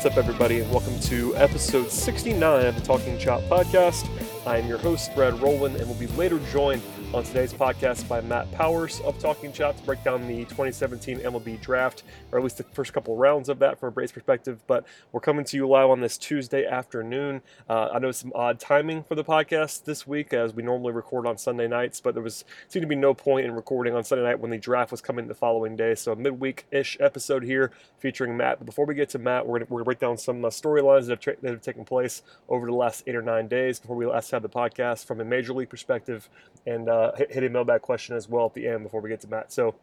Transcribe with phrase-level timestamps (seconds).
[0.00, 4.08] What's up, everybody, and welcome to episode 69 of the Talking Chop podcast.
[4.46, 6.80] I am your host, Brad Rowland, and will be later joined
[7.12, 11.60] on today's podcast by Matt Powers of Talking Chop to break down the 2017 MLB
[11.60, 14.60] draft, or at least the first couple rounds of that from a Braves perspective.
[14.68, 17.42] But we're coming to you live on this Tuesday afternoon.
[17.68, 21.26] Uh, I know some odd timing for the podcast this week, as we normally record
[21.26, 24.22] on Sunday nights, but there was seemed to be no point in recording on Sunday
[24.24, 25.96] night when the draft was coming the following day.
[25.96, 28.60] So a midweek-ish episode here featuring Matt.
[28.60, 31.20] But before we get to Matt, we're going to break down some uh, storylines that,
[31.42, 34.42] that have taken place over the last eight or nine days before we last had
[34.42, 36.28] the podcast from a major league perspective
[36.66, 39.20] and uh, hit, hit a mailbag question as well at the end before we get
[39.20, 39.52] to Matt.
[39.52, 39.74] So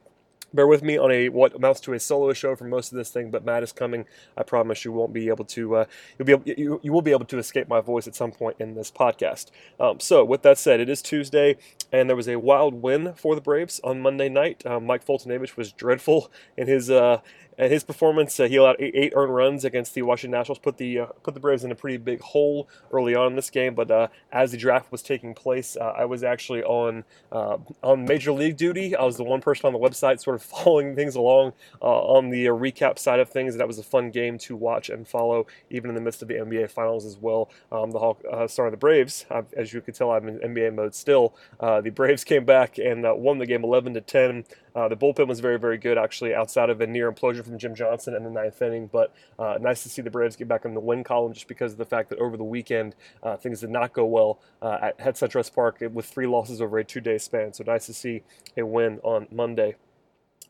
[0.54, 3.10] bear with me on a what amounts to a solo show for most of this
[3.10, 4.06] thing but matt is coming.
[4.38, 5.86] I promise you won't be able to uh,
[6.18, 8.58] you'll be able, you, you will be able to escape my voice at some point
[8.60, 9.52] in this podcast.
[9.80, 11.58] Um, so with that said it is tuesday
[11.92, 14.66] and there was a wild win for the braves on monday night.
[14.66, 17.22] Um, mike foltynewicz was dreadful in his uh,
[17.58, 20.78] and his performance, uh, he allowed eight, eight, earned runs against the Washington Nationals, put
[20.78, 23.74] the uh, put the Braves in a pretty big hole early on in this game.
[23.74, 28.06] But uh, as the draft was taking place, uh, I was actually on uh, on
[28.06, 28.96] major league duty.
[28.96, 32.30] I was the one person on the website, sort of following things along uh, on
[32.30, 33.56] the recap side of things.
[33.56, 36.28] And that was a fun game to watch and follow, even in the midst of
[36.28, 37.50] the NBA Finals as well.
[37.72, 39.26] Um, the Hawk, sorry, the Braves,
[39.56, 41.36] as you can tell, I'm in NBA mode still.
[41.60, 44.46] the Braves came back and won the game 11 to 10.
[44.78, 47.74] Uh, the bullpen was very, very good, actually, outside of a near implosion from Jim
[47.74, 48.86] Johnson in the ninth inning.
[48.86, 51.72] But uh, nice to see the Braves get back in the win column just because
[51.72, 52.94] of the fact that over the weekend
[53.24, 56.78] uh, things did not go well uh, at Head SunTrust Park with three losses over
[56.78, 57.54] a two day span.
[57.54, 58.22] So nice to see
[58.56, 59.78] a win on Monday.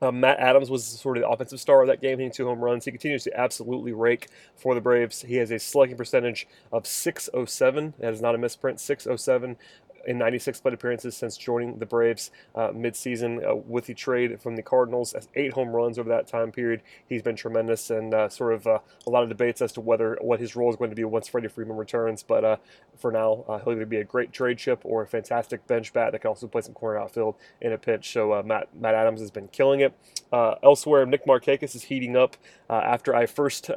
[0.02, 2.60] Uh, Matt Adams was sort of the offensive star of that game, hitting two home
[2.60, 2.86] runs.
[2.86, 5.24] He continues to absolutely rake for the Braves.
[5.24, 7.96] He has a slugging percentage of 607.
[8.00, 9.58] That is not a misprint, 607
[10.08, 14.56] in 96 plate appearances since joining the Braves uh, midseason uh, with the trade from
[14.56, 15.14] the Cardinals.
[15.36, 16.82] Eight home runs over that time period.
[17.08, 20.18] He's been tremendous and uh, sort of uh, a lot of debates as to whether
[20.22, 22.24] what his role is going to be once Freddie Freeman returns.
[22.24, 22.56] But uh,
[22.98, 26.14] for now, uh, he'll either be a great trade chip or a fantastic bench bat
[26.14, 28.12] that can also play some corner outfield in a pinch.
[28.14, 29.94] So Matt Matt Adams has been killing it.
[30.32, 32.38] elsewhere, Nick Markakis is heating up
[32.70, 33.70] after I first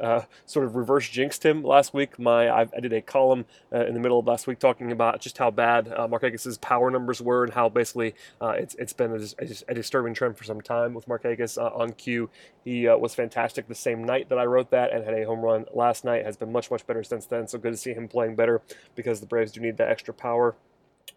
[0.45, 2.17] sort of reverse jinxed him last week.
[2.17, 5.51] My I, did a column in the middle of last week talking about just how
[5.51, 9.73] bad Mark Markakis's power numbers were and how basically uh, it's, it's been a, a,
[9.73, 12.29] disturbing trend for some time with Markakis uh, on cue.
[12.63, 15.41] He uh, was fantastic the same night that I wrote that and had a home
[15.41, 16.25] run last night.
[16.25, 17.47] Has been much much better since then.
[17.47, 18.61] So good to see him playing better
[18.95, 20.55] because the Braves do need that extra power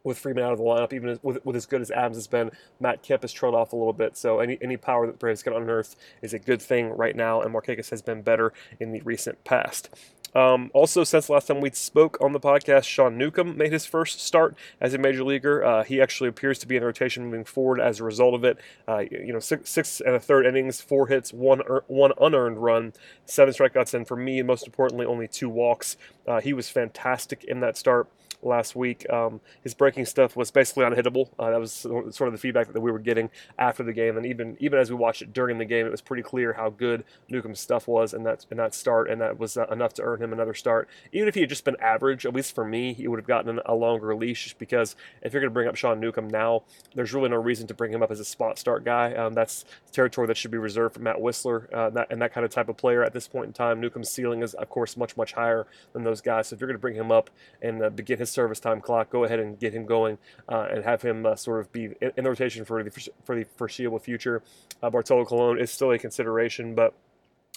[0.03, 2.51] with Freeman out of the lineup, even with, with as good as Adams has been,
[2.79, 4.17] Matt Kemp has trailed off a little bit.
[4.17, 7.55] So any any power that Braves can unearth is a good thing right now, and
[7.55, 9.89] Markakis has been better in the recent past.
[10.35, 14.21] Um, also, since last time we spoke on the podcast, Sean Newcomb made his first
[14.21, 15.65] start as a major leaguer.
[15.65, 18.59] Uh, he actually appears to be in rotation moving forward as a result of it.
[18.89, 22.59] Uh, you know, six, six and a third innings, four hits, one er, one unearned
[22.59, 22.93] run,
[23.25, 25.97] seven strikeouts, and for me, and most importantly, only two walks.
[26.27, 28.09] Uh, he was fantastic in that start
[28.45, 29.09] last week.
[29.11, 31.31] Um, his breaking stuff was basically unhittable.
[31.39, 34.27] Uh, that was sort of the feedback that we were getting after the game, and
[34.27, 37.05] even even as we watched it during the game, it was pretty clear how good
[37.29, 40.23] Newcomb's stuff was in that in that start, and that was uh, enough to earn
[40.23, 40.89] him another start.
[41.13, 43.61] Even if he had just been average, at least for me, he would have gotten
[43.67, 44.55] a longer leash.
[44.59, 46.63] Because if you're going to bring up Sean Newcomb now,
[46.95, 49.15] there's really no reason to bring him up as a spot start guy.
[49.15, 52.45] Um, that's territory that should be reserved for Matt Wisler uh, that, and that kind
[52.45, 53.81] of type of player at this point in time.
[53.81, 56.49] Newcomb's ceiling is, of course, much much higher than those guys.
[56.49, 57.31] So if you're going to bring him up
[57.63, 60.85] and uh, begin his service time clock, go ahead and get him going uh, and
[60.85, 62.91] have him uh, sort of be in, the rotation for the
[63.25, 64.43] for the foreseeable future.
[64.83, 66.95] Uh, Bartolo Colon is still a consideration, but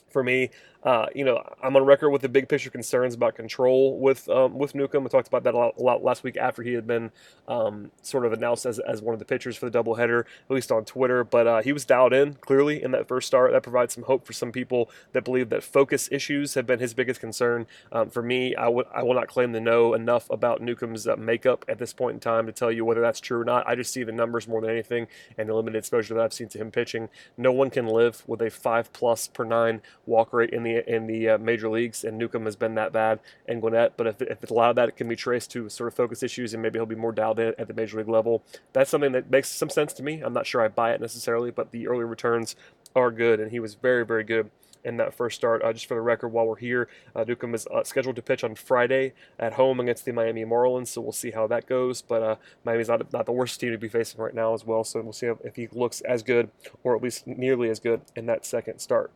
[0.10, 0.50] for me,
[0.88, 4.58] uh, you know, I'm on record with the big picture concerns about control with um,
[4.58, 5.06] with Newcomb.
[5.06, 7.12] I talked about that a lot, a lot, last week after he had been
[7.46, 10.72] um, sort of announced as, as one of the pitchers for the doubleheader, at least
[10.72, 11.26] on Twitter.
[11.26, 13.52] But uh, he was dialed in clearly in that first start.
[13.52, 16.94] That provides some hope for some people that believe that focus issues have been his
[16.94, 17.68] biggest concern.
[17.92, 21.80] Um, for me, I, will not claim to know enough about Newcomb's uh, makeup at
[21.80, 23.68] this point in time to tell you whether that's true or not.
[23.68, 25.08] I just see the numbers more than anything
[25.38, 27.10] and the limited exposure that I've seen to him pitching.
[27.36, 31.08] No one can live with a five plus per nine walk rate in the in
[31.08, 33.98] the uh, major leagues, and Newcomb has been that bad, and Gwinnett.
[33.98, 36.54] But if, if it's allowed that, it can be traced to sort of focus issues,
[36.54, 38.44] and maybe he'll be more dialed in at the major league level.
[38.74, 40.22] That's something that makes some sense to me.
[40.22, 42.56] I'm not sure I buy it necessarily, but the early returns
[42.96, 44.52] are good, and he was very, very good
[44.84, 45.62] in that first start.
[45.64, 48.44] Uh, just for the record, while we're here, uh, Newcomb is uh, scheduled to pitch
[48.44, 52.02] on Friday at home against the Miami Marlins, so we'll see how that goes.
[52.02, 54.84] But uh, Miami's not, not the worst team to be facing right now as well,
[54.84, 56.50] so we'll see if he looks as good
[56.84, 59.12] or at least nearly as good in that second start.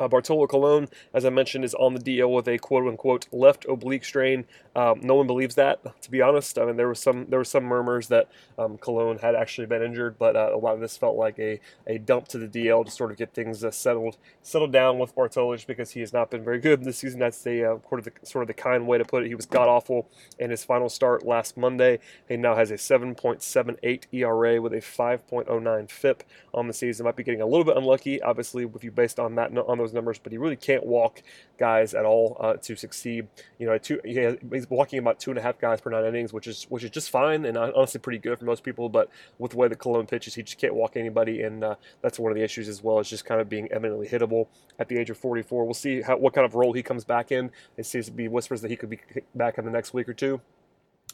[0.00, 3.64] Uh, Bartolo Colon, as I mentioned, is on the DL with a quote unquote left
[3.66, 4.44] oblique strain.
[4.74, 6.58] Um, no one believes that, to be honest.
[6.58, 8.28] I mean, there was some there were some murmurs that
[8.58, 8.78] um,
[9.20, 12.28] had actually been injured, but uh, a lot of this felt like a, a dump
[12.28, 15.66] to the DL to sort of get things uh, settled settled down with Bartolo just
[15.66, 17.20] because he has not been very good this season.
[17.20, 19.28] That's the uh, sort of the sort of the kind way to put it.
[19.28, 21.98] He was god awful in his final start last Monday.
[22.28, 26.22] He now has a 7.78 ERA with a 5.09 FIP
[26.54, 27.04] on the season.
[27.04, 29.92] Might be getting a little bit unlucky, obviously, with you based on that on those
[29.92, 31.22] numbers, but he really can't walk
[31.58, 33.28] guys at all uh, to succeed.
[33.58, 36.04] You know, two, he has, he's walking about two and a half guys per nine
[36.04, 38.88] innings, which is which is just fine and honestly pretty good for most people.
[38.88, 42.18] But with the way that Colon pitches, he just can't walk anybody, and uh, that's
[42.18, 42.98] one of the issues as well.
[43.00, 44.48] Is just kind of being eminently hittable
[44.78, 45.64] at the age of 44.
[45.64, 47.50] We'll see how, what kind of role he comes back in.
[47.76, 49.00] It seems to be whispers that he could be
[49.34, 50.40] back in the next week or two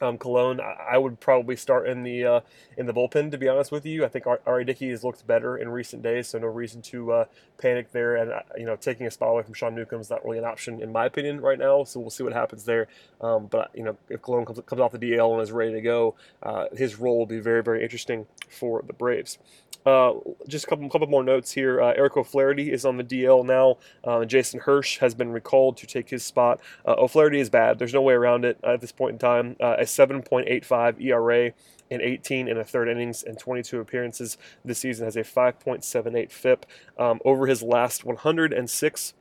[0.03, 2.41] um, Colon, I would probably start in the uh,
[2.77, 3.31] in the bullpen.
[3.31, 4.65] To be honest with you, I think R.A.
[4.65, 7.25] Dickey has looked better in recent days, so no reason to uh,
[7.59, 8.17] panic there.
[8.17, 10.45] And uh, you know, taking a spot away from Sean Newcomb is not really an
[10.45, 11.85] option in my opinion right now.
[11.85, 12.89] So we'll see what happens there.
[13.21, 15.81] Um, but you know, if Colon comes, comes off the DL and is ready to
[15.81, 19.39] go, uh, his role will be very very interesting for the Braves.
[19.87, 20.15] Uh,
[20.47, 21.81] just a couple, couple more notes here.
[21.81, 23.79] Uh, Eric O'Flaherty is on the DL now.
[24.25, 26.61] Jason Hursh has been recalled to take his spot.
[26.87, 27.79] O'Flaherty is bad.
[27.79, 29.57] There's no way around it at this point in time.
[29.89, 31.53] Uh, a 7.85 ERA
[31.91, 36.67] in 18 and a third innings and 22 appearances this season has a 5.78 FIP.
[36.99, 39.15] Um, over his last 106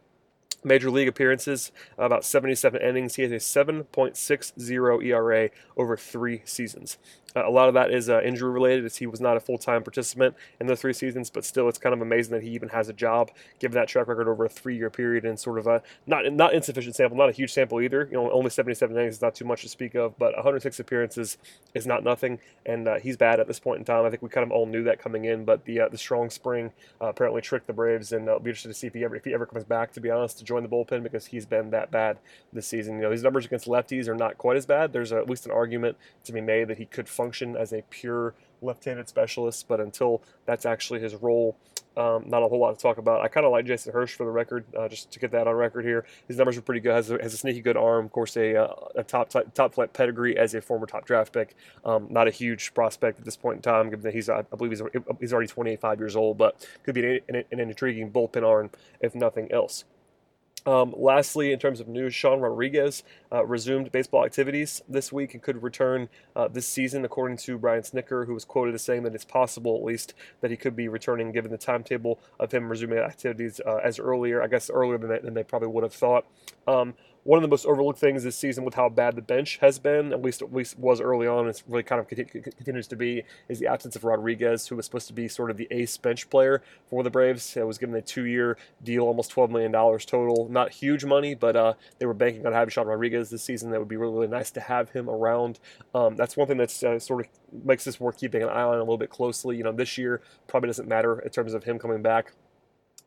[0.64, 3.16] major league appearances, about 77 innings.
[3.16, 6.98] He has a 7.60 ERA over three seasons.
[7.38, 9.58] Uh, a lot of that is uh, injury related, as he was not a full
[9.58, 11.30] time participant in those three seasons.
[11.30, 14.08] But still, it's kind of amazing that he even has a job, given that track
[14.08, 17.30] record over a three year period and sort of a not not insufficient sample, not
[17.30, 18.08] a huge sample either.
[18.12, 21.38] You know, only 77 innings is not too much to speak of, but 106 appearances
[21.74, 24.06] is not nothing, and uh, he's bad at this point in time.
[24.06, 26.30] I think we kind of all knew that coming in, but the uh, the strong
[26.30, 29.16] spring uh, apparently tricked the Braves, and I'll be interested to see if he ever
[29.16, 29.92] if he ever comes back.
[29.94, 32.18] To be honest, to join the bullpen because he's been that bad
[32.52, 32.96] this season.
[32.96, 34.94] You know, his numbers against lefties are not quite as bad.
[34.94, 38.34] There's at least an argument to be made that he could function as a pure
[38.62, 41.58] left-handed specialist, but until that's actually his role,
[41.98, 43.22] um, not a whole lot to talk about.
[43.22, 45.56] I kind of like Jason Hursh for the record, uh, just to get that on
[45.56, 46.06] record here.
[46.28, 46.94] His numbers are pretty good.
[46.94, 48.06] Has a, has a sneaky good arm.
[48.06, 51.56] Of course, a, uh, top top flight pedigree as a former top draft pick.
[51.84, 54.72] Um, not a huge prospect at this point in time, given that he's I believe
[54.72, 54.82] he's
[55.20, 58.70] he's already 25 years old, but could be an, an, an intriguing bullpen arm
[59.02, 59.86] if nothing else.
[60.66, 65.42] Um, lastly, in terms of news, Sean Rodriguez uh, resumed baseball activities this week and
[65.42, 69.16] could return uh, this season, according to Brian Snitker, who was quoted as saying that
[69.16, 72.98] it's possible, at least, that he could be returning given the timetable of him resuming
[72.98, 76.26] activities uh, as earlier, I guess earlier than they, than they probably would have thought.
[76.68, 76.96] Um,
[77.28, 80.14] one of the most overlooked things this season with how bad the bench has been,
[80.14, 83.22] at least at least was early on, and it's really kind of continues to be,
[83.50, 86.30] is the absence of Rodriguez, who was supposed to be sort of the ace bench
[86.30, 87.58] player for the Braves.
[87.58, 90.48] It was given a two-year deal, almost $12 million total.
[90.50, 93.72] Not huge money, but uh, they were banking on having Sean Rodriguez this season.
[93.72, 95.60] That would be really, really nice to have him around.
[95.94, 98.76] Um, that's one thing that's uh, sort of makes this worth keeping an eye on
[98.76, 99.58] a little bit closely.
[99.58, 102.32] You know, this year probably doesn't matter in terms of him coming back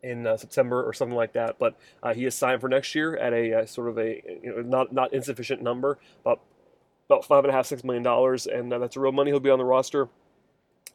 [0.03, 1.59] in uh, September or something like that.
[1.59, 4.55] But uh, he is signed for next year at a uh, sort of a you
[4.57, 6.41] know, not not insufficient number, about
[7.09, 9.31] about five and a half six million dollars, and uh, that's real money.
[9.31, 10.09] He'll be on the roster.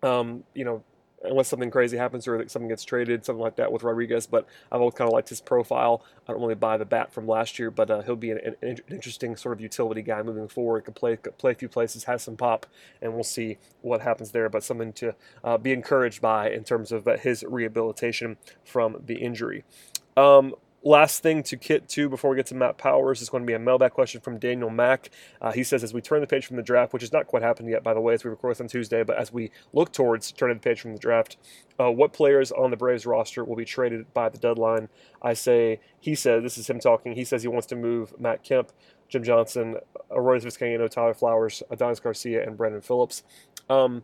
[0.02, 0.84] Um, you know,
[1.28, 4.26] unless something crazy happens or something gets traded, something like that with Rodriguez.
[4.28, 6.04] But I've always kind of liked his profile.
[6.28, 8.80] I don't really buy the bat from last year, but uh, he'll be an, an,
[8.90, 10.86] interesting sort of utility guy moving forward.
[10.86, 12.66] Can play play a few places, has some pop,
[13.02, 14.50] and we'll see what happens there.
[14.50, 19.16] But something to uh, be encouraged by in terms of uh, his rehabilitation from the
[19.16, 19.64] injury.
[20.18, 20.56] Um,
[20.86, 23.54] last thing to kit to before we get to Matt Powers is going to be
[23.54, 25.10] a mailbag question from Daniel Mack.
[25.42, 27.42] Uh, he says, as we turn the page from the draft, which has not quite
[27.42, 29.92] happened yet, by the way, as we record this on Tuesday, but as we look
[29.92, 31.38] towards turning the page from the draft,
[31.80, 34.88] uh, what players on the Braves roster will be traded by the deadline?
[35.24, 38.44] I say, he said, this is him talking, he says he wants to move Matt
[38.44, 38.72] Kemp,
[39.10, 39.78] Jim Johnson,
[40.12, 43.24] Arodys Vizcaino, Tyler Flowers, Adonis Garcia, and Brandon Phillips.
[43.70, 44.04] Um,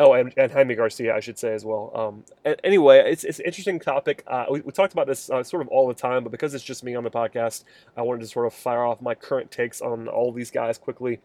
[0.00, 1.90] Oh, and, and Jaime Garcia, I should say as well.
[1.92, 4.22] Um, anyway, it's, it's an interesting topic.
[4.28, 6.62] Uh, we, we, talked about this uh, sort of all the time, but because it's
[6.62, 7.64] just me on the podcast,
[7.96, 11.18] I wanted to sort of fire off my current takes on all these guys quickly.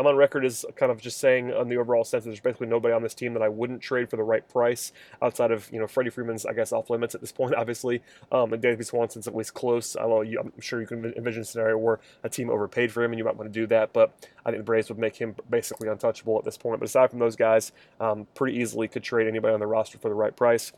[0.00, 2.68] I'm on record as kind of just saying on the overall sense that there's basically
[2.68, 5.78] nobody on this team that I wouldn't trade for the right price outside of, you
[5.78, 8.02] know, Freddie Freeman's, I guess, off limits at this point, obviously.
[8.32, 9.96] Um, and Dansby Swanson's at least close.
[9.96, 13.12] Although you, I'm sure you can envision a scenario where a team overpaid for him
[13.12, 13.92] and you might want to do that.
[13.92, 14.14] But
[14.46, 16.80] I think the Braves would make him basically untouchable at this point.
[16.80, 20.08] But aside from those guys, um, pretty easily could trade anybody on the roster for
[20.08, 20.72] the right price.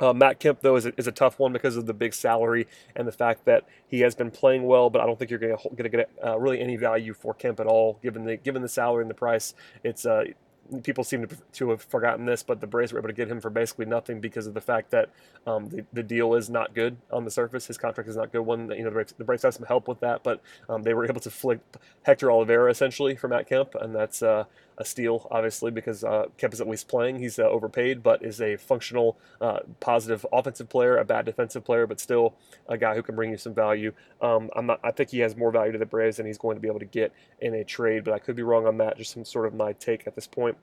[0.00, 2.66] Uh, Matt Kemp, though, is a, is a tough one because of the big salary
[2.94, 5.76] and the fact that he has been playing well, but I don't think you're going
[5.76, 9.02] to get uh, really any value for Kemp at all, given the given the salary
[9.02, 9.54] and the price.
[9.82, 10.24] It's uh,
[10.82, 13.40] people seem to, to have forgotten this, but the Braves were able to get him
[13.40, 15.10] for basically nothing because of the fact that
[15.46, 17.66] um, the, the deal is not good on the surface.
[17.66, 18.42] His contract is not good.
[18.42, 20.94] One, you know, the Braves, the Braves have some help with that, but um, they
[20.94, 24.44] were able to flip Hector Olivera essentially for Matt Kemp, and that's uh,
[24.78, 27.18] a steal, obviously, because uh, Kemp is at least playing.
[27.18, 31.86] He's uh, overpaid, but is a functional, uh, positive offensive player, a bad defensive player,
[31.86, 32.34] but still
[32.68, 33.92] a guy who can bring you some value.
[34.22, 36.56] Um, I'm not, I think he has more value to the Braves than he's going
[36.56, 38.96] to be able to get in a trade, but I could be wrong on that.
[38.96, 40.56] Just some sort of my take at this point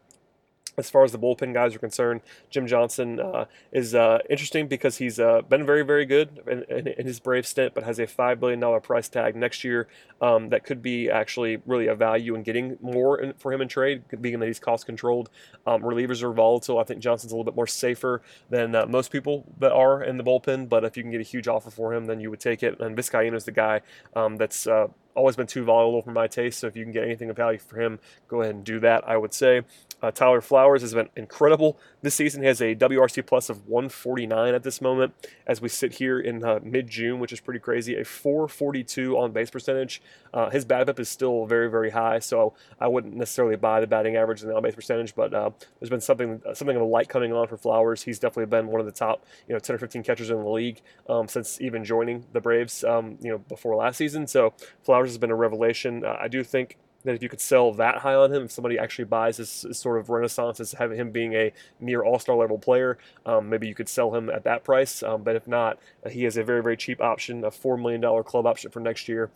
[0.77, 4.97] as far as the bullpen guys are concerned, Jim Johnson uh, is uh, interesting because
[4.97, 8.07] he's uh, been very, very good in, in, in, his Brave stint, but has a
[8.07, 9.87] $5 billion price tag next year
[10.21, 13.67] um, that could be actually really a value in getting more in, for him in
[13.67, 15.29] trade, being that he's cost controlled.
[15.65, 16.79] Um, relievers are volatile.
[16.79, 20.17] I think Johnson's a little bit more safer than uh, most people that are in
[20.17, 22.39] the bullpen, but if you can get a huge offer for him, then you would
[22.39, 22.79] take it.
[22.79, 23.81] And Vizcaino is the guy
[24.15, 26.59] um, that's uh, always been too volatile for my taste.
[26.59, 29.07] So if you can get anything of value for him, go ahead and do that.
[29.07, 29.61] I would say
[30.01, 32.41] uh, Tyler Flowers has been incredible this season.
[32.41, 35.13] He has a WRC plus of 149 at this moment
[35.47, 37.95] as we sit here in uh, mid June, which is pretty crazy.
[37.99, 40.01] A 442 on base percentage.
[40.33, 44.15] Uh, his BABIP is still very very high, so I wouldn't necessarily buy the batting
[44.15, 45.15] average and the on base percentage.
[45.15, 48.03] But uh, there's been something something of a light coming on for Flowers.
[48.03, 50.49] He's definitely been one of the top you know 10 or 15 catchers in the
[50.49, 54.27] league um, since even joining the Braves um, you know before last season.
[54.27, 56.05] So Flowers has been a revelation.
[56.05, 58.77] Uh, I do think that if you could sell that high on him, if somebody
[58.77, 62.35] actually buys this, this sort of renaissance as having him being a near all star
[62.35, 65.01] level player, um, maybe you could sell him at that price.
[65.03, 68.23] Um, but if not, uh, he has a very, very cheap option, a $4 million
[68.23, 69.31] club option for next year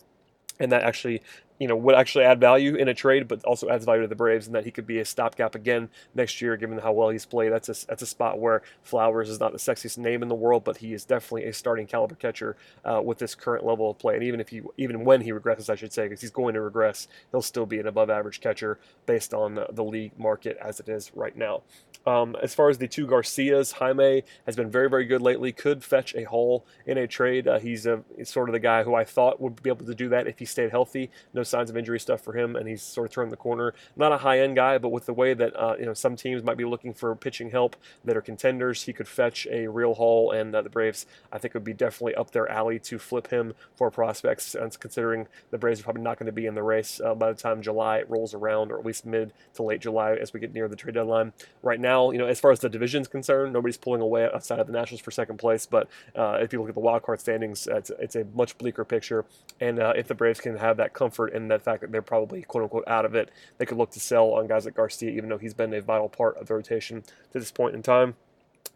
[0.60, 1.22] and that actually
[1.60, 4.16] you know would actually add value in a trade, but also adds value to the
[4.16, 7.26] Braves, and that he could be a stopgap again next year, given how well he's
[7.26, 7.52] played.
[7.52, 10.64] That's a that's a spot where Flowers is not the sexiest name in the world,
[10.64, 14.16] but he is definitely a starting caliber catcher uh, with this current level of play.
[14.16, 16.62] And even if he even when he regresses, I should say, because he's going to
[16.62, 20.88] regress, he'll still be an above average catcher based on the league market as it
[20.88, 21.62] is right now.
[22.10, 25.52] Um, as far as the two Garcias, Jaime has been very, very good lately.
[25.52, 27.48] Could fetch a haul in a trade.
[27.48, 29.94] Uh, he's, a, he's sort of the guy who I thought would be able to
[29.94, 31.12] do that if he stayed healthy.
[31.36, 33.76] No signs of injury stuff for him, and he's sort of turned the corner.
[33.96, 36.42] Not a high end guy, but with the way that uh, you know some teams
[36.42, 40.32] might be looking for pitching help that are contenders, he could fetch a real haul,
[40.32, 43.54] and uh, the Braves I think would be definitely up their alley to flip him
[43.76, 44.56] for prospects.
[44.56, 47.32] And considering the Braves are probably not going to be in the race uh, by
[47.32, 50.56] the time July rolls around, or at least mid to late July as we get
[50.56, 51.34] near the trade deadline.
[51.62, 54.68] Right now, you know, as far as the division's concerned, nobody's pulling away outside of
[54.68, 55.66] the Nationals for second place.
[55.66, 58.86] But uh, if you look at the wild card standings, it's, it's a much bleaker
[58.86, 59.26] picture.
[59.60, 62.42] And uh, if the Braves can have that comfort in the fact that they're probably
[62.42, 65.30] quote unquote out of it, they could look to sell on guys like Garcia, even
[65.30, 68.16] though he's been a vital part of the rotation to this point in time.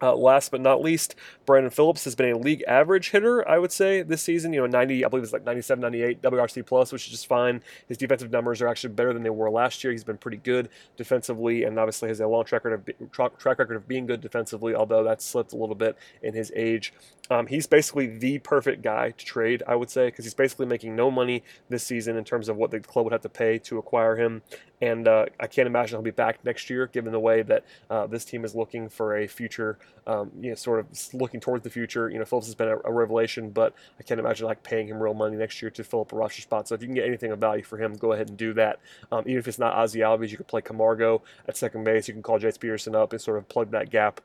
[0.03, 3.71] Uh, last but not least, Brandon Phillips has been a league average hitter, I would
[3.71, 4.51] say, this season.
[4.51, 7.61] You know, 90, I believe it's like 97, 98 WRC plus, which is just fine.
[7.87, 9.91] His defensive numbers are actually better than they were last year.
[9.91, 10.67] He's been pretty good
[10.97, 14.75] defensively, and obviously has a long track record of track record of being good defensively.
[14.75, 16.93] Although that's slipped a little bit in his age.
[17.29, 20.97] Um, he's basically the perfect guy to trade, I would say, because he's basically making
[20.97, 23.77] no money this season in terms of what the club would have to pay to
[23.77, 24.41] acquire him.
[24.83, 28.05] And uh, I can't imagine he'll be back next year, given the way that uh,
[28.05, 31.69] this team is looking for a future, um, you know, sort of looking towards the
[31.69, 32.09] future.
[32.09, 35.01] You know, Phillips has been a, a, revelation, but I can't imagine like paying him
[35.01, 36.67] real money next year to fill up a roster spot.
[36.67, 38.81] So if you can get anything of value for him, go ahead and do that.
[39.09, 42.09] Um, even if it's not Ozzie Albies, you can play Camargo at second base.
[42.09, 44.19] You can call Jace Peterson up and sort of plug that gap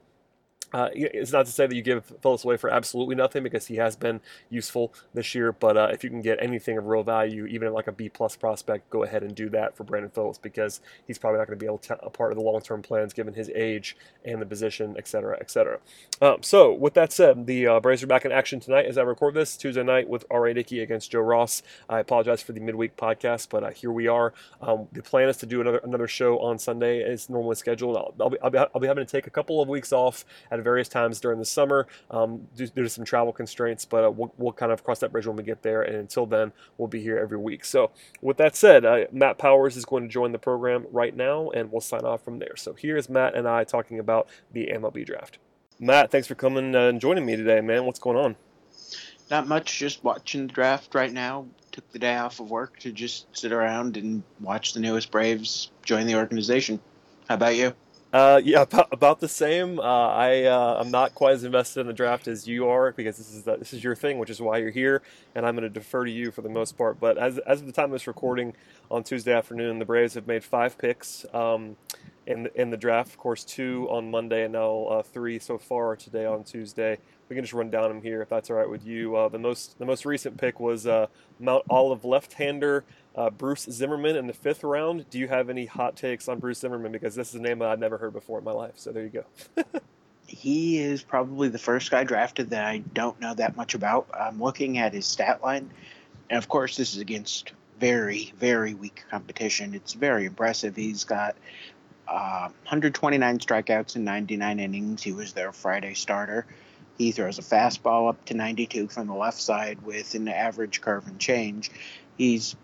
[0.72, 3.76] Uh, it's not to say that you give Phillips away for absolutely nothing because he
[3.76, 4.20] has been
[4.50, 5.52] useful this year.
[5.52, 8.36] But uh, if you can get anything of real value, even like a B plus
[8.36, 11.62] prospect, go ahead and do that for Brandon Phillips because he's probably not going to
[11.62, 14.46] be able to a part of the long term plans given his age and the
[14.46, 15.78] position, et cetera, et cetera.
[16.20, 19.02] Um, so with that said, the uh, Braves are back in action tonight as I
[19.02, 20.54] record this Tuesday night with R.A.
[20.54, 21.62] Dickey against Joe Ross.
[21.88, 24.34] I apologize for the midweek podcast, but uh, here we are.
[24.60, 27.96] Um, the plan is to do another another show on Sunday as normally scheduled.
[27.96, 30.24] I'll, I'll, be, I'll, be, I'll be having to take a couple of weeks off
[30.58, 34.10] at various times during the summer um, due, due, to some travel constraints, but uh,
[34.10, 35.82] we'll, we'll, kind of cross that bridge when we get there.
[35.82, 37.64] And until then, we'll be here every week.
[37.64, 41.50] So, with that said, uh, Matt Powers is going to join the program right now,
[41.50, 42.56] and we'll sign off from there.
[42.56, 45.38] So, here's Matt and I talking about the MLB draft.
[45.78, 47.84] Matt, thanks for coming uh, and joining me today, man.
[47.84, 48.36] What's going on?
[49.30, 51.46] Not much, just watching the draft right now.
[51.70, 55.70] Took the day off of work to just sit around and watch the newest Braves
[55.84, 56.80] join the organization.
[57.28, 57.74] How about you?
[58.12, 59.78] Uh, yeah, about, about the same.
[59.78, 63.18] Uh, I uh, I'm not quite as invested in the draft as you are because
[63.18, 65.02] this is the, this is your thing, which is why you're here,
[65.34, 66.98] and I'm going to defer to you for the most part.
[67.00, 68.54] But as as of the time of this recording
[68.90, 71.76] on Tuesday afternoon, the Braves have made five picks um,
[72.26, 73.10] in the, in the draft.
[73.10, 76.98] Of course, two on Monday, and now uh, three so far today on Tuesday.
[77.28, 79.14] We can just run down them here if that's all right with you.
[79.16, 82.84] Uh, the most the most recent pick was uh, Mount Olive left-hander
[83.18, 85.10] uh, Bruce Zimmermann in the fifth round.
[85.10, 86.92] Do you have any hot takes on Bruce Zimmermann?
[86.92, 88.74] Because this is a name I've never heard before in my life.
[88.76, 89.24] So there you
[89.56, 89.64] go.
[90.28, 94.08] he is probably the first guy drafted that I don't know that much about.
[94.14, 95.68] I'm looking at his stat line,
[96.30, 99.74] and of course, this is against very, very weak competition.
[99.74, 100.76] It's very impressive.
[100.76, 101.34] He's got
[102.06, 105.02] uh, 129 strikeouts in 99 innings.
[105.02, 106.46] He was their Friday starter.
[106.96, 111.08] He throws a fastball up to 92 from the left side with an average curve
[111.08, 111.72] and change.
[112.16, 112.54] He's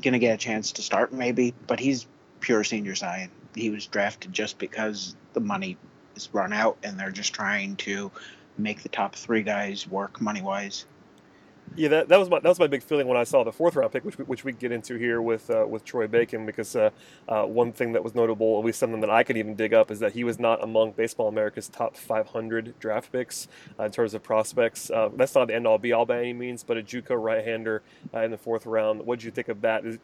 [0.00, 2.06] going to get a chance to start maybe, but he's
[2.40, 3.32] pure senior science.
[3.54, 5.76] He was drafted just because the money
[6.14, 8.10] is run out and they're just trying to
[8.56, 10.86] make the top three guys work money wise.
[11.76, 13.76] Yeah, that, that was my that was my big feeling when I saw the fourth
[13.76, 16.74] round pick, which we, which we get into here with uh, with Troy Bacon, because
[16.74, 16.90] uh,
[17.28, 19.90] uh, one thing that was notable, at least something that I could even dig up,
[19.90, 23.48] is that he was not among Baseball America's top 500 draft picks
[23.78, 24.90] uh, in terms of prospects.
[24.90, 27.82] Uh, that's not the end all be all by any means, but a JUCO right-hander
[28.14, 29.04] uh, in the fourth round.
[29.04, 29.84] What did you think of that?
[29.84, 29.98] Is,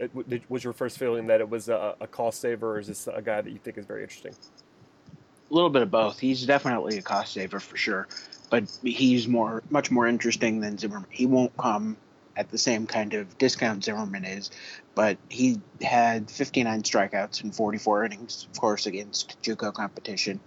[0.49, 3.23] was your first feeling that it was a, a cost saver, or is this a
[3.23, 4.35] guy that you think is very interesting?
[5.51, 6.19] A little bit of both.
[6.19, 8.09] He's definitely a cost saver for sure
[8.55, 11.11] but he's more much more interesting than Zimmermann.
[11.11, 11.97] He won't come
[12.37, 14.53] at the same kind of discount Zimmermann is,
[14.95, 20.39] but he had 59 strikeouts in 44 innings, of course, against JUCO competition.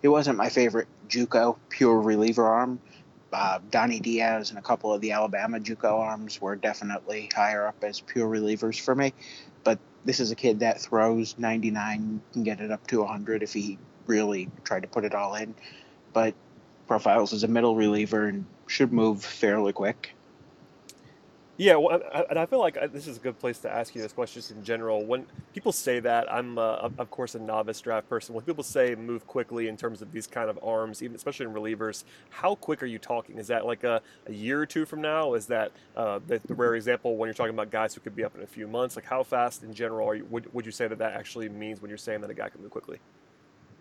[0.00, 2.80] He wasn't my favorite JUCO pure reliever arm.
[3.32, 7.84] Uh, Donnie Diaz and a couple of the Alabama JUCO arms were definitely higher up
[7.84, 9.14] as pure relievers for me,
[9.62, 13.52] but this is a kid that throws 99, can get it up to 100 if
[13.52, 15.54] he really tried to put it all in.
[16.12, 16.34] But
[16.92, 20.14] profiles as a middle reliever and should move fairly quick.
[21.56, 24.02] Yeah, well, and I feel like uh, this is a good place to ask you
[24.02, 25.02] this question just in general.
[25.06, 25.24] When
[25.54, 28.34] people say that, I'm uh, of course a novice draft person.
[28.34, 31.54] When people say move quickly in terms of these kind of arms, even especially in
[31.54, 33.38] relievers, how quick are you talking?
[33.38, 35.32] Is that like a, a year or two from now?
[35.32, 38.24] Is that uh, the, the, rare example when you're talking about guys who could be
[38.24, 38.96] up in a few months?
[38.96, 40.26] Like how fast in general are you?
[40.26, 42.60] Would, would you say that that actually means when you're saying that a guy can
[42.60, 42.98] move quickly?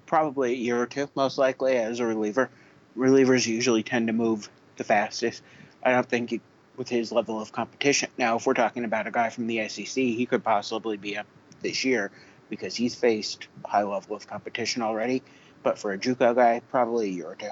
[0.05, 2.49] Probably a year or two, most likely as a reliever
[2.97, 5.41] relievers usually tend to move the fastest.
[5.83, 6.41] I don't think it,
[6.77, 8.09] with his level of competition.
[8.17, 11.27] Now, if we're talking about a guy from the SEC, he could possibly be up
[11.61, 12.11] this year
[12.49, 15.23] because he's faced a high level of competition already.
[15.63, 17.49] But for a JUCO guy, probably a year or two.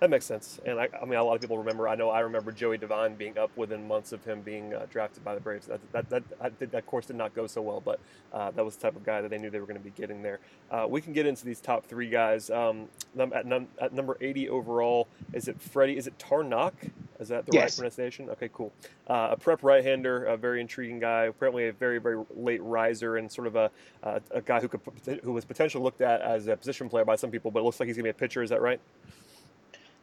[0.00, 0.58] That makes sense.
[0.64, 1.86] And I, I, mean, a lot of people remember.
[1.86, 5.22] I know I remember Joey Devine being up within months of him being uh, drafted
[5.22, 5.66] by the Braves.
[5.66, 8.00] That that that, that, that course did not go so well, but
[8.32, 9.90] uh, that was the type of guy that they knew they were going to be
[9.90, 10.40] getting there.
[10.70, 12.48] Uh, we can get into these top three guys.
[12.48, 15.98] Um, at, num- at, number 80 overall, is it Freddy?
[15.98, 16.72] Is it Tarnok?
[17.18, 17.72] Is that the yes.
[17.72, 18.30] right pronunciation?
[18.30, 18.72] Okay, cool.
[19.06, 21.24] Uh, a prep right-hander, a very intriguing guy.
[21.24, 23.70] Apparently, a very very late riser and sort of a
[24.02, 24.80] a guy who could
[25.22, 27.78] who was potentially looked at as a position player by some people, but it looks
[27.78, 28.42] like he's going to be a pitcher.
[28.42, 28.80] Is that right?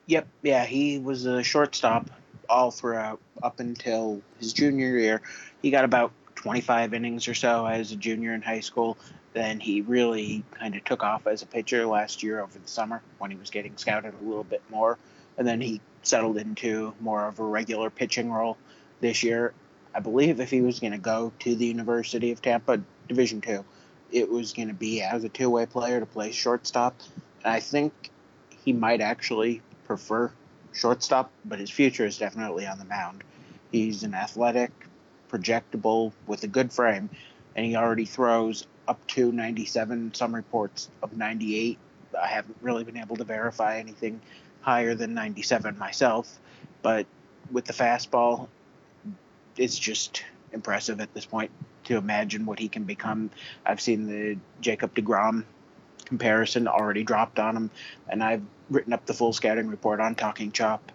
[0.08, 2.10] Yep, yeah, he was a shortstop
[2.50, 5.22] all throughout up until his junior year.
[5.62, 8.98] He got about 25 innings or so as a junior in high school.
[9.34, 13.02] Then he really kind of took off as a pitcher last year over the summer
[13.18, 14.98] when he was getting scouted a little bit more.
[15.38, 18.58] And then he settled into more of a regular pitching role
[19.02, 19.54] this year.
[19.94, 23.66] I believe if he was going to go to the University of Tampa Division Two,
[24.12, 26.96] it was going to be as a two-way player to play shortstop.
[27.44, 28.10] And I think
[28.64, 30.32] he might actually prefer
[30.74, 33.24] shortstop, but his future is definitely on the mound.
[33.72, 34.72] He's an athletic,
[35.32, 37.10] projectable with a good frame,
[37.56, 40.14] and he already throws up to 97.
[40.14, 41.78] Some reports of 98
[42.22, 44.22] I haven't really been able to verify anything
[44.62, 46.40] higher than 97 myself,
[46.82, 47.06] but
[47.52, 48.48] with the fastball,
[49.56, 51.52] it's just impressive at this point
[51.86, 53.30] to imagine what he can become.
[53.66, 55.46] I've seen the Jacob DeGrom
[56.08, 57.70] comparison already dropped on him,
[58.08, 60.92] and I've written up the full scouting report on Talking Chop.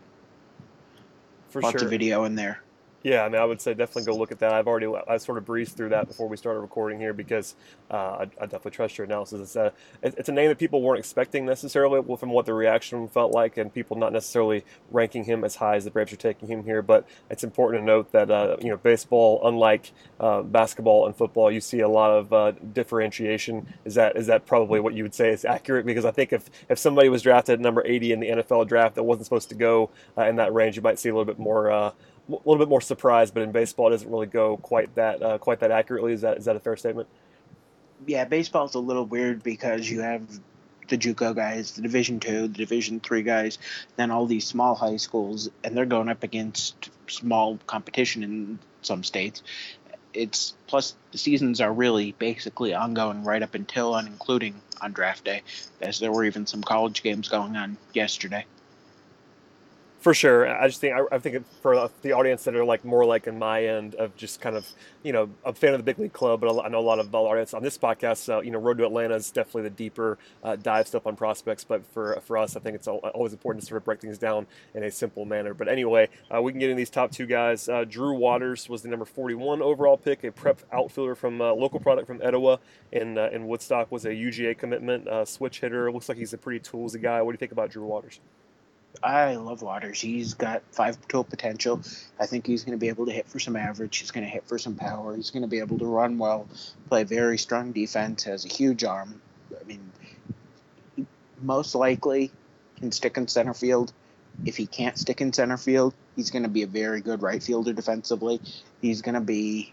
[1.51, 1.85] For Lots sure.
[1.85, 2.62] of video in there.
[3.03, 4.53] Yeah, I mean, I would say definitely go look at that.
[4.53, 7.57] I've already, I sort of breezed through that before we started recording here because
[7.91, 9.41] uh, I, I definitely trust your analysis.
[9.41, 13.33] It's a, it's a name that people weren't expecting necessarily from what the reaction felt
[13.33, 16.63] like, and people not necessarily ranking him as high as the Braves are taking him
[16.63, 16.81] here.
[16.81, 21.51] But it's important to note that uh, you know, baseball, unlike uh, basketball and football,
[21.51, 23.67] you see a lot of uh, differentiation.
[23.85, 25.87] Is that is that probably what you would say is accurate?
[25.87, 29.03] Because I think if if somebody was drafted number 80 in the NFL draft that
[29.03, 31.71] wasn't supposed to go uh, in that range, you might see a little bit more
[31.71, 31.91] uh,
[32.29, 35.39] a little bit more surprised, but in baseball, it doesn't really go quite that uh,
[35.39, 36.13] quite that accurately.
[36.13, 37.09] Is that is that a fair statement?
[38.07, 40.23] Yeah, baseball's a little weird because you have
[40.89, 43.59] the JUCO guys, the Division two, the Division three guys,
[43.97, 49.05] then all these small high schools, and they're going up against small competition in some
[49.05, 49.43] states.
[50.13, 55.25] It's plus the seasons are really basically ongoing right up until and including on draft
[55.25, 55.43] day,
[55.81, 58.45] as there were even some college games going on yesterday.
[60.03, 63.05] For sure, I just think I, I think for the audience that are like more
[63.05, 64.67] like in my end of just kind of
[65.05, 67.13] you know a fan of the big league club, but I know a lot of
[67.13, 68.29] the audience on this podcast.
[68.29, 71.63] Uh, you know, Road to Atlanta is definitely the deeper uh, dive stuff on prospects,
[71.63, 74.49] but for for us, I think it's always important to sort of break things down
[74.75, 75.55] in a simple manner.
[75.55, 77.69] But anyway, uh, we can get in these top two guys.
[77.69, 81.79] Uh, Drew Waters was the number 41 overall pick, a prep outfielder from uh, local
[81.79, 82.59] product from Etowah,
[82.93, 85.93] and in Woodstock was a UGA commitment, switch hitter.
[85.93, 87.23] Looks like he's a pretty toolsy guy.
[87.23, 88.19] What do you think about Drew Waters?
[89.03, 90.01] I love Waters.
[90.01, 91.81] He's got five tool potential.
[92.21, 93.99] I think he's going to be able to hit for some average.
[93.99, 95.17] He's going to hit for some power.
[95.17, 96.49] He's going to be able to run well,
[96.89, 99.21] play very strong defense, has a huge arm.
[99.61, 99.91] I mean,
[101.41, 102.31] most likely
[102.79, 103.93] can stick in center field.
[104.45, 107.43] If he can't stick in center field, he's going to be a very good right
[107.43, 108.41] fielder defensively.
[108.81, 109.73] He's going to be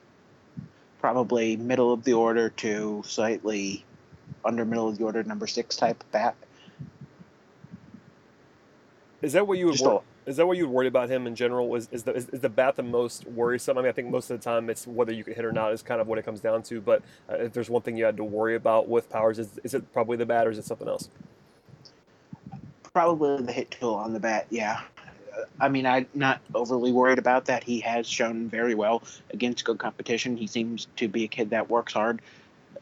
[0.99, 3.85] probably middle of the order to slightly
[4.43, 6.35] under middle of the order, number six type bat.
[9.21, 11.35] Is that what you would wor- is that what you would worry about him in
[11.35, 11.75] general?
[11.75, 13.77] Is is the is, is, the bat the most worrisome?
[13.77, 15.73] I mean, I think most of the time it's whether you can hit or not
[15.73, 16.79] is kind of what it comes down to.
[16.79, 19.73] But uh, if there's one thing you had to worry about with Powers, is is
[19.73, 21.09] it probably the bat or is it something else?
[22.93, 24.47] Probably the hit tool on the bat.
[24.49, 24.81] Yeah.
[25.59, 27.63] I mean, I'm not overly worried about that.
[27.63, 30.35] He has shown very well against good competition.
[30.35, 32.21] He seems to be a kid that works hard,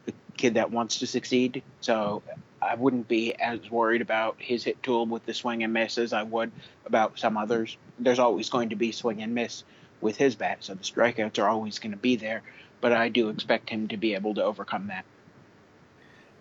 [0.06, 1.62] a kid that wants to succeed.
[1.80, 2.22] So
[2.60, 6.12] I wouldn't be as worried about his hit tool with the swing and miss as
[6.12, 6.50] I would
[6.86, 7.76] about some others.
[7.98, 9.64] There's always going to be swing and miss
[10.00, 12.42] with his bat, so the strikeouts are always going to be there.
[12.80, 15.04] But I do expect him to be able to overcome that.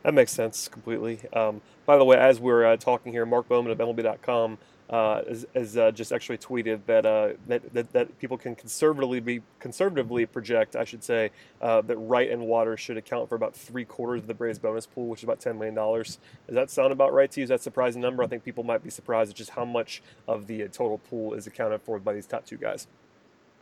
[0.04, 1.22] That makes sense completely.
[1.34, 4.58] Um, by the way, as we're uh, talking here, Mark Bowman of MLB.com
[4.90, 5.22] uh,
[5.54, 10.26] has, uh, just actually tweeted that, uh, that, that that people can conservatively be conservatively
[10.26, 14.22] project, I should say, uh, that Wright and Waters should account for about three quarters
[14.22, 16.20] of the Braves bonus pool, which is about ten million dollars.
[16.48, 17.44] Does that sound about right to you?
[17.44, 18.24] Is that a surprising number?
[18.24, 21.34] I think people might be surprised at just how much of the uh, total pool
[21.34, 22.88] is accounted for by these top two guys.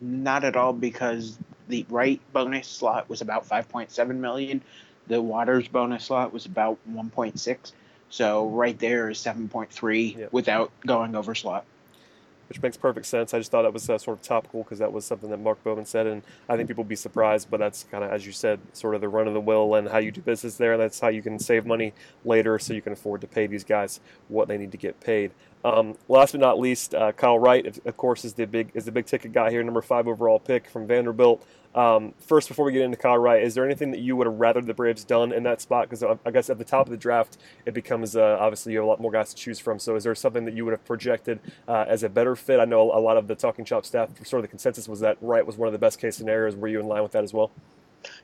[0.02, 4.62] Not at all, because the Wright bonus slot was about five point seven million.
[5.08, 7.74] The Waters bonus slot was about one point six.
[8.16, 10.32] So right there is 7.3 yep.
[10.32, 11.66] without going over slot.
[12.48, 13.34] Which makes perfect sense.
[13.34, 15.62] I just thought that was uh, sort of topical because that was something that Mark
[15.66, 17.50] Bowman said, and I think people would be surprised.
[17.52, 19.90] But that's kind of, as you said, sort of the run of the mill and
[19.90, 20.74] how you do business there.
[20.74, 21.92] And that's how you can save money
[22.24, 24.00] later, so you can afford to pay these guys
[24.30, 25.32] what they need to get paid.
[25.66, 28.94] Um, last but not least, uh, Kyle Wright, of course, is the big is the
[28.94, 31.46] big ticket guy here, number five overall pick from Vanderbilt.
[31.76, 34.40] Um, first, before we get into Kyle Wright, is there anything that you would have
[34.40, 35.90] rather the Braves done in that spot?
[35.90, 38.86] Because I guess at the top of the draft, it becomes uh, obviously you have
[38.86, 39.78] a lot more guys to choose from.
[39.78, 42.62] So, is there something that you would have projected uh, as a better fit?
[42.62, 45.18] I know a lot of the Talking Chop staff, sort of the consensus was that
[45.22, 46.56] Wright was one of the best case scenarios.
[46.56, 47.52] Were you in line with that as well?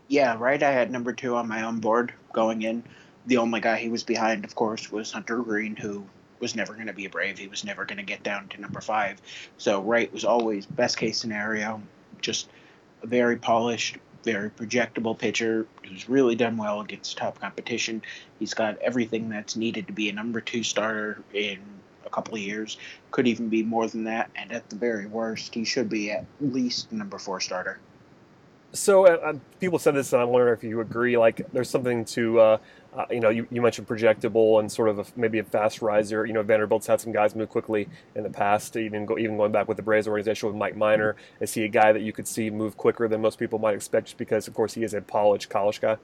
[0.07, 0.63] Yeah, Wright.
[0.63, 2.83] I had number two on my own board going in.
[3.25, 6.05] The only guy he was behind, of course, was Hunter Greene, who
[6.39, 7.37] was never going to be a Brave.
[7.37, 9.21] He was never going to get down to number five.
[9.57, 11.81] So Wright was always best case scenario,
[12.21, 12.49] just
[13.03, 18.01] a very polished, very projectable pitcher who's really done well against top competition.
[18.39, 21.59] He's got everything that's needed to be a number two starter in
[22.05, 22.77] a couple of years.
[23.11, 26.25] Could even be more than that, and at the very worst, he should be at
[26.39, 27.79] least a number four starter.
[28.73, 31.17] So uh, people said this, and I'm wondering if you agree.
[31.17, 32.57] Like, there's something to, uh,
[32.95, 36.25] uh, you know, you, you, mentioned projectable and sort of a, maybe a fast riser.
[36.25, 38.77] You know, Vanderbilt's had some guys move quickly in the past.
[38.77, 41.67] Even go, even going back with the Braves organization with Mike Minor, is he a
[41.67, 44.07] guy that you could see move quicker than most people might expect?
[44.07, 45.97] Just because, of course, he is a polished college guy.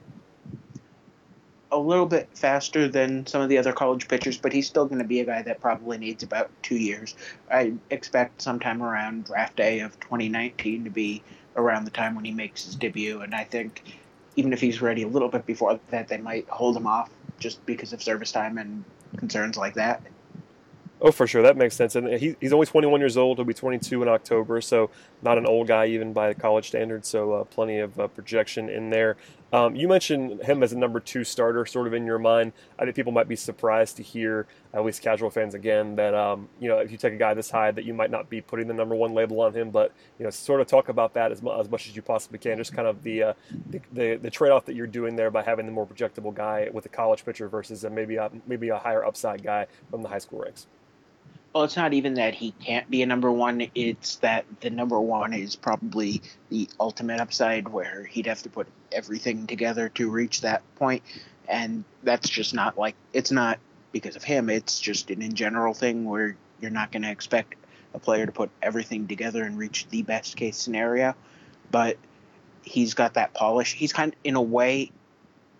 [1.71, 4.99] a little bit faster than some of the other college pitchers, but he's still going
[4.99, 7.15] to be a guy that probably needs about two years.
[7.49, 11.23] I expect sometime around draft day of 2019 to be
[11.57, 13.83] around the time when he makes his debut, and I think
[14.35, 17.63] even if he's ready a little bit before that, they might hold him off just
[17.65, 18.83] because of service time and
[19.17, 20.01] concerns like that.
[20.99, 21.95] Oh, for sure, that makes sense.
[21.95, 23.37] And he, he's only 21 years old.
[23.37, 24.89] He'll be 22 in October, so
[25.21, 27.07] not an old guy even by college standards.
[27.07, 29.17] So uh, plenty of uh, projection in there.
[29.53, 32.51] Um, you mentioned him as a number two starter, sort of in your mind.
[32.77, 36.49] I think people might be surprised to hear, at least casual fans again, that um,
[36.59, 38.67] you know if you take a guy this high, that you might not be putting
[38.67, 39.71] the number one label on him.
[39.71, 42.39] But you know, sort of talk about that as, mu- as much as you possibly
[42.39, 42.57] can.
[42.57, 43.33] Just kind of the uh,
[43.69, 46.69] the, the, the trade off that you're doing there by having the more projectable guy
[46.73, 50.09] with a college pitcher versus a, maybe a, maybe a higher upside guy from the
[50.09, 50.67] high school ranks
[51.53, 53.69] well, it's not even that he can't be a number one.
[53.73, 58.67] It's that the number one is probably the ultimate upside where he'd have to put
[58.91, 61.03] everything together to reach that point.
[61.47, 63.59] And that's just not like, it's not
[63.91, 64.49] because of him.
[64.49, 67.55] It's just an in general thing where you're not going to expect
[67.93, 71.15] a player to put everything together and reach the best case scenario.
[71.71, 71.97] But
[72.63, 73.73] he's got that polish.
[73.73, 74.91] He's kind of, in a way,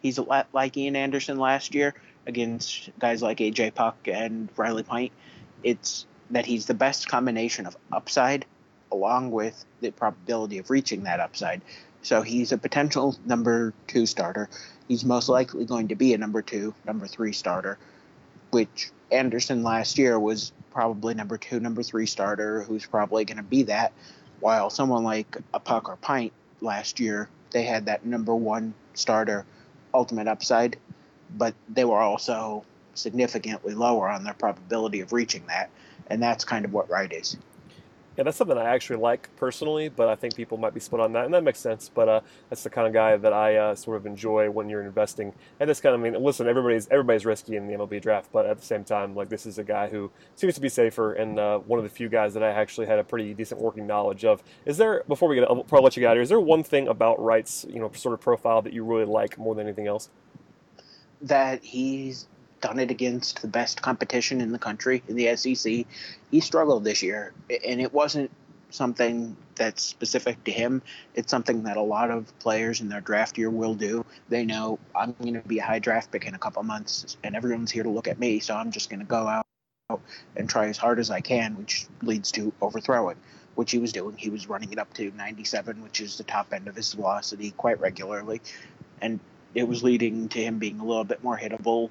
[0.01, 1.95] he's a lot like Ian Anderson last year
[2.27, 5.11] against guys like AJ Puk and Riley Pint
[5.63, 8.45] it's that he's the best combination of upside
[8.91, 11.61] along with the probability of reaching that upside.
[12.01, 14.49] So he's a potential number two starter.
[14.87, 17.77] He's most likely going to be a number two, number three starter,
[18.51, 23.43] which Anderson last year was probably number two, number three starter, who's probably going to
[23.43, 23.91] be that.
[24.39, 29.45] While someone like a Puk or Pint last year, they had that number one starter
[29.93, 30.77] ultimate upside,
[31.35, 32.63] but they were also
[32.97, 35.69] significantly lower on their probability of reaching that,
[36.07, 37.37] and that's kind of what Wright is.
[38.17, 41.13] Yeah, that's something I actually like personally, but I think people might be split on
[41.13, 41.87] that, and that makes sense.
[41.93, 44.81] But uh, that's the kind of guy that I uh, sort of enjoy when you're
[44.81, 45.33] investing.
[45.59, 48.47] And this kind of I mean, listen, everybody's everybody's risky in the MLB draft, but
[48.47, 51.37] at the same time, like this is a guy who seems to be safer, and
[51.37, 54.25] uh, one of the few guys that I actually had a pretty decent working knowledge
[54.25, 54.41] of.
[54.65, 56.23] Is there before we get, I'll probably let you get out here.
[56.23, 59.37] Is there one thing about Wright's you know sort of profile that you really like
[59.37, 60.09] more than anything else?
[61.21, 62.27] That he's
[62.61, 65.85] done it against the best competition in the country in the SEC.
[66.31, 67.33] He struggled this year,
[67.65, 68.31] and it wasn't
[68.69, 70.81] something that's specific to him.
[71.15, 74.05] It's something that a lot of players in their draft year will do.
[74.29, 77.35] They know I'm going to be a high draft pick in a couple months, and
[77.35, 79.45] everyone's here to look at me, so I'm just going to go out
[80.35, 83.15] and try as hard as I can, which leads to overthrowing,
[83.55, 84.17] which he was doing.
[84.17, 87.51] He was running it up to 97, which is the top end of his velocity,
[87.51, 88.41] quite regularly,
[89.01, 89.19] and
[89.55, 91.89] it was leading to him being a little bit more hittable,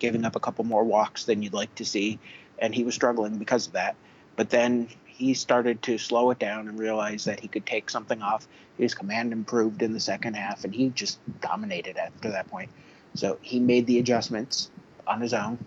[0.00, 2.18] giving up a couple more walks than you'd like to see,
[2.58, 3.94] and he was struggling because of that.
[4.34, 8.20] But then he started to slow it down and realize that he could take something
[8.22, 8.48] off.
[8.78, 12.70] His command improved in the second half, and he just dominated after that point.
[13.14, 14.70] So he made the adjustments
[15.06, 15.58] on his own,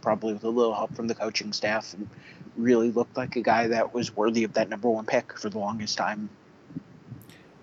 [0.00, 2.08] probably with a little help from the coaching staff, and
[2.56, 5.58] really looked like a guy that was worthy of that number one pick for the
[5.58, 6.28] longest time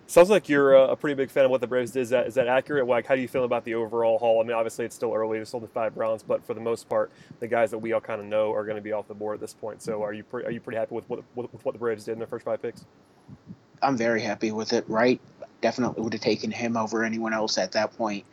[0.07, 2.01] Sounds like you're uh, a pretty big fan of what the Braves did.
[2.01, 2.85] Is that is that accurate?
[2.85, 4.39] Like, how do you feel about the overall haul?
[4.39, 5.39] I mean, obviously it's still early.
[5.39, 8.21] There's only five rounds, but for the most part, the guys that we all kind
[8.21, 9.81] of know are going to be off the board at this point.
[9.81, 12.13] So, are you pre- are you pretty happy with what with what the Braves did
[12.13, 12.85] in their first five picks?
[13.81, 14.85] I'm very happy with it.
[14.87, 15.19] Wright,
[15.61, 18.25] definitely would have taken him over anyone else at that point.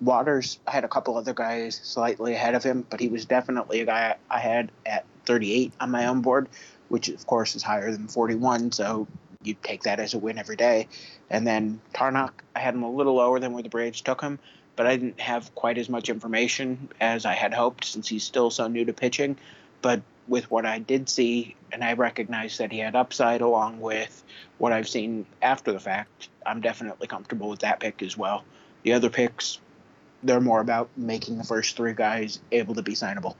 [0.00, 3.84] Waters, had a couple other guys slightly ahead of him, but he was definitely a
[3.84, 6.48] guy I had at 38 on my own board,
[6.88, 8.72] which of course is higher than 41.
[8.72, 9.06] So
[9.44, 10.88] you take that as a win every day.
[11.30, 14.38] And then Tarnok, I had him a little lower than where the Braves took him,
[14.76, 18.50] but I didn't have quite as much information as I had hoped since he's still
[18.50, 19.36] so new to pitching.
[19.80, 24.22] But with what I did see, and I recognized that he had upside along with
[24.58, 28.44] what I've seen after the fact, I'm definitely comfortable with that pick as well.
[28.82, 29.58] The other picks,
[30.22, 33.34] they're more about making the first three guys able to be signable.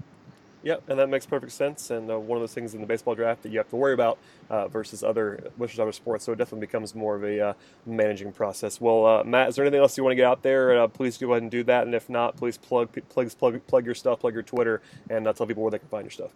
[0.64, 1.90] Yep, and that makes perfect sense.
[1.90, 3.94] And uh, one of those things in the baseball draft that you have to worry
[3.94, 6.25] about uh, versus other versus other sports.
[6.25, 7.53] So it definitely becomes more of a uh,
[7.85, 8.81] managing process.
[8.81, 10.83] Well, uh, Matt, is there anything else you want to get out there?
[10.83, 11.85] Uh, please go ahead and do that.
[11.85, 15.33] And if not, please plug please plug plug your stuff, plug your Twitter, and uh,
[15.33, 16.31] tell people where they can find your stuff.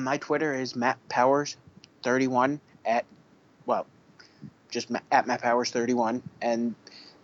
[0.00, 1.56] my Twitter is Matt Powers,
[2.02, 3.04] thirty one at
[3.64, 3.86] well,
[4.70, 6.74] just at Matt Powers thirty one, and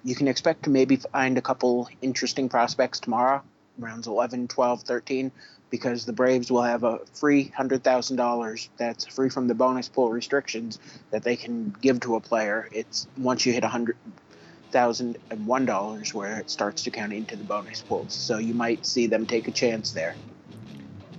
[0.05, 3.43] you can expect to maybe find a couple interesting prospects tomorrow
[3.79, 5.31] rounds 11, 12, 13,
[5.71, 10.79] because the Braves will have a free $100,000 that's free from the bonus pool restrictions
[11.11, 12.69] that they can give to a player.
[12.73, 18.15] It's once you hit $100,001 where it starts to count into the bonus pools.
[18.15, 20.17] So you might see them take a chance there.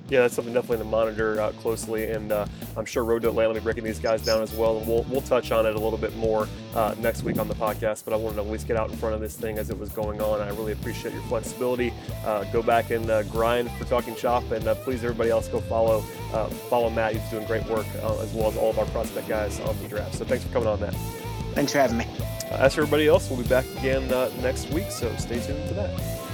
[0.09, 3.49] Yeah, that's something definitely to monitor uh, closely, and uh, I'm sure Road to Atlanta
[3.49, 5.79] will be breaking these guys down as well, and we'll, we'll touch on it a
[5.79, 8.05] little bit more uh, next week on the podcast.
[8.05, 9.77] But I wanted to at least get out in front of this thing as it
[9.77, 10.41] was going on.
[10.41, 11.93] I really appreciate your flexibility.
[12.25, 15.59] Uh, go back and uh, grind for Talking Chop, and uh, please everybody else go
[15.61, 16.01] follow
[16.69, 17.13] follow Matt.
[17.15, 20.15] He's doing great work as well as all of our prospect guys on the draft.
[20.15, 20.95] So thanks for coming on, Matt.
[21.53, 22.07] Thanks for having me.
[22.51, 24.07] as for everybody else, we'll be back again
[24.41, 24.89] next week.
[24.89, 26.28] So stay tuned for that.